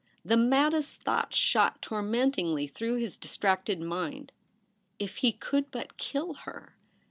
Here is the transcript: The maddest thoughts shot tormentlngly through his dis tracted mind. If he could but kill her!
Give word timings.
The 0.25 0.35
maddest 0.35 1.03
thoughts 1.03 1.37
shot 1.37 1.79
tormentlngly 1.79 2.71
through 2.73 2.95
his 2.95 3.17
dis 3.17 3.37
tracted 3.37 3.77
mind. 3.79 4.31
If 4.97 5.17
he 5.17 5.31
could 5.31 5.69
but 5.69 5.97
kill 5.97 6.33
her! 6.33 6.75